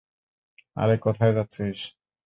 আরে, 0.77 0.95
কোথায় 0.97 1.33
যাচ্ছিস? 1.33 1.79